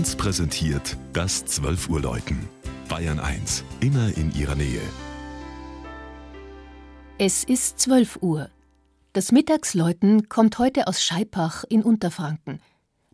1 0.00 0.16
präsentiert 0.16 0.96
das 1.12 1.44
12 1.44 1.90
Uhr 1.90 2.00
Läuten. 2.00 2.48
Bayern 2.88 3.20
1, 3.20 3.64
immer 3.80 4.08
in 4.16 4.34
ihrer 4.34 4.54
Nähe. 4.54 4.80
Es 7.18 7.44
ist 7.44 7.80
12 7.80 8.22
Uhr. 8.22 8.48
Das 9.12 9.30
Mittagsläuten 9.30 10.30
kommt 10.30 10.58
heute 10.58 10.86
aus 10.86 11.02
Scheipach 11.02 11.64
in 11.68 11.82
Unterfranken. 11.82 12.62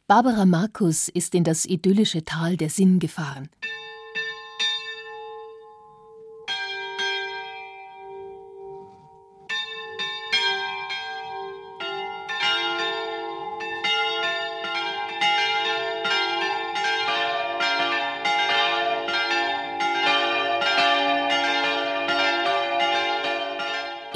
Barbara 0.07 0.46
Markus 0.46 1.09
ist 1.09 1.34
in 1.34 1.43
das 1.43 1.64
idyllische 1.64 2.25
Tal 2.25 2.57
der 2.57 2.70
Sinn 2.70 3.00
gefahren. 3.00 3.48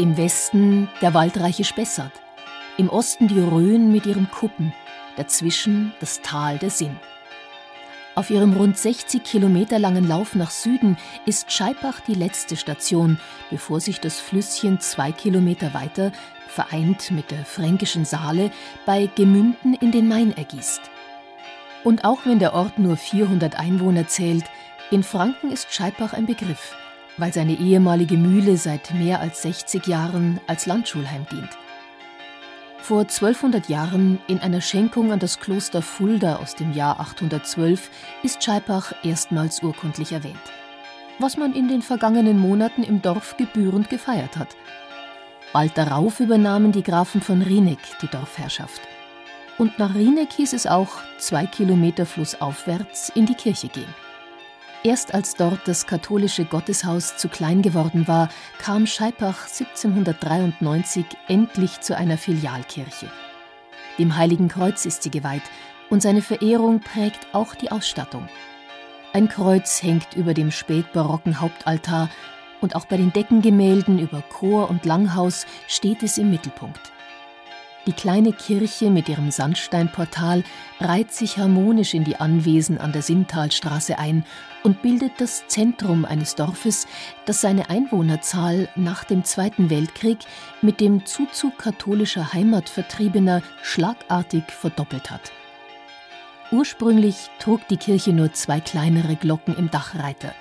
Im 0.01 0.17
Westen 0.17 0.89
der 1.03 1.13
waldreiche 1.13 1.63
Spessart, 1.63 2.23
im 2.79 2.89
Osten 2.89 3.29
die 3.29 3.39
Rhön 3.39 3.93
mit 3.93 4.07
ihrem 4.07 4.31
Kuppen, 4.31 4.73
dazwischen 5.19 5.93
das 6.01 6.23
Tal 6.23 6.57
der 6.57 6.71
Sinn. 6.71 6.97
Auf 8.15 8.31
ihrem 8.31 8.55
rund 8.55 8.79
60 8.79 9.23
Kilometer 9.23 9.79
langen 9.79 10.09
Lauf 10.09 10.35
nach 10.35 10.51
Süden 10.51 10.97
ist 11.27 11.53
Scheibach 11.53 12.01
die 12.01 12.15
letzte 12.15 12.57
Station, 12.57 13.21
bevor 13.51 13.81
sich 13.81 14.01
das 14.01 14.21
Flüsschen 14.21 14.81
zwei 14.81 15.13
Kilometer 15.13 15.75
weiter, 15.75 16.13
vereint 16.49 17.11
mit 17.11 17.31
der 17.31 17.45
fränkischen 17.45 18.07
Saale, 18.07 18.53
bei 18.87 19.07
Gemünden 19.17 19.75
in 19.75 19.93
den 19.93 20.09
Main 20.09 20.35
ergießt. 20.35 20.81
Und 21.85 22.07
auch 22.07 22.25
wenn 22.25 22.39
der 22.39 22.55
Ort 22.55 22.79
nur 22.79 22.97
400 22.97 23.61
Einwohner 23.61 24.09
zählt, 24.09 24.45
in 24.91 25.03
Franken 25.03 25.53
ist 25.53 25.75
Scheibach 25.75 26.15
ein 26.15 26.25
Begriff– 26.25 26.75
weil 27.21 27.33
seine 27.33 27.53
ehemalige 27.53 28.17
Mühle 28.17 28.57
seit 28.57 28.93
mehr 28.95 29.21
als 29.21 29.43
60 29.43 29.87
Jahren 29.87 30.41
als 30.47 30.67
Landschulheim 30.67 31.27
dient. 31.31 31.51
Vor 32.79 33.03
1200 33.03 33.69
Jahren, 33.69 34.19
in 34.27 34.41
einer 34.41 34.63
Schenkung 34.63 35.13
an 35.13 35.19
das 35.19 35.39
Kloster 35.39 35.83
Fulda 35.83 36.37
aus 36.37 36.57
dem 36.57 36.73
Jahr 36.73 36.99
812, 36.99 37.91
ist 38.23 38.43
Scheibach 38.43 38.93
erstmals 39.05 39.63
urkundlich 39.63 40.13
erwähnt. 40.13 40.39
Was 41.19 41.37
man 41.37 41.53
in 41.53 41.69
den 41.69 41.83
vergangenen 41.83 42.39
Monaten 42.39 42.83
im 42.83 43.03
Dorf 43.03 43.37
gebührend 43.37 43.91
gefeiert 43.91 44.37
hat. 44.39 44.57
Bald 45.53 45.77
darauf 45.77 46.21
übernahmen 46.21 46.73
die 46.73 46.83
Grafen 46.83 47.21
von 47.21 47.43
Rieneck 47.43 47.79
die 48.01 48.09
Dorfherrschaft. 48.09 48.81
Und 49.59 49.79
nach 49.79 49.95
Rieneck 49.95 50.33
hieß 50.33 50.55
es 50.55 50.67
auch, 50.67 50.89
zwei 51.19 51.45
Kilometer 51.45 52.07
flussaufwärts 52.07 53.13
in 53.15 53.27
die 53.27 53.35
Kirche 53.35 53.69
gehen. 53.69 53.95
Erst 54.83 55.13
als 55.13 55.35
dort 55.35 55.69
das 55.69 55.87
katholische 55.87 56.47
Gotteshaus 56.47 57.19
zu 57.19 57.29
klein 57.29 57.61
geworden 57.61 58.09
war, 58.09 58.31
kam 58.59 58.87
Scheipach 58.87 59.47
1793 59.47 61.05
endlich 61.29 61.81
zu 61.81 61.95
einer 61.95 62.17
Filialkirche. 62.17 63.11
Dem 63.99 64.17
Heiligen 64.17 64.49
Kreuz 64.49 64.87
ist 64.87 65.03
sie 65.03 65.11
geweiht 65.11 65.43
und 65.91 66.01
seine 66.01 66.23
Verehrung 66.23 66.81
prägt 66.81 67.27
auch 67.35 67.55
die 67.55 67.71
Ausstattung. 67.71 68.27
Ein 69.13 69.29
Kreuz 69.29 69.83
hängt 69.83 70.15
über 70.17 70.33
dem 70.33 70.51
spätbarocken 70.51 71.43
Hauptaltar 71.43 72.09
und 72.63 72.75
auch 72.75 72.87
bei 72.87 72.97
den 72.97 73.13
Deckengemälden 73.13 73.99
über 73.99 74.23
Chor 74.23 74.71
und 74.71 74.87
Langhaus 74.87 75.45
steht 75.67 76.03
es 76.03 76.17
im 76.17 76.31
Mittelpunkt. 76.31 76.93
Die 77.91 77.97
kleine 77.97 78.33
Kirche 78.33 78.89
mit 78.89 79.09
ihrem 79.09 79.33
Sandsteinportal 79.33 80.45
reiht 80.79 81.13
sich 81.13 81.39
harmonisch 81.39 81.93
in 81.93 82.05
die 82.05 82.15
Anwesen 82.15 82.79
an 82.79 82.93
der 82.93 83.03
Sinntalstraße 83.03 83.99
ein 83.99 84.25
und 84.63 84.81
bildet 84.81 85.21
das 85.21 85.49
Zentrum 85.49 86.05
eines 86.05 86.37
Dorfes, 86.37 86.87
das 87.27 87.41
seine 87.41 87.69
Einwohnerzahl 87.69 88.69
nach 88.77 89.03
dem 89.03 89.25
Zweiten 89.25 89.71
Weltkrieg 89.71 90.19
mit 90.63 90.79
dem 90.81 91.05
Zuzug 91.05 91.59
katholischer 91.59 92.33
Heimatvertriebener 92.33 93.43
schlagartig 93.61 94.45
verdoppelt 94.47 95.11
hat. 95.11 95.33
Ursprünglich 96.53 97.29
trug 97.41 97.67
die 97.67 97.77
Kirche 97.77 98.13
nur 98.13 98.33
zwei 98.33 98.61
kleinere 98.61 99.17
Glocken 99.17 99.57
im 99.57 99.69
Dachreiter. 99.69 100.33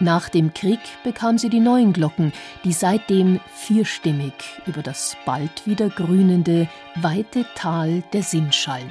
Nach 0.00 0.28
dem 0.28 0.52
Krieg 0.52 0.80
bekam 1.04 1.38
sie 1.38 1.48
die 1.48 1.60
neuen 1.60 1.92
Glocken, 1.92 2.32
die 2.64 2.72
seitdem 2.72 3.40
vierstimmig 3.54 4.34
über 4.66 4.82
das 4.82 5.16
bald 5.24 5.66
wieder 5.66 5.88
grünende, 5.88 6.68
weite 6.96 7.46
Tal 7.54 8.02
der 8.12 8.22
Sinn 8.22 8.52
schallen. 8.52 8.90